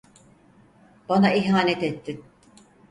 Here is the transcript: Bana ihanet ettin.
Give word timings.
Bana 1.09 1.33
ihanet 1.33 1.83
ettin. 1.83 2.23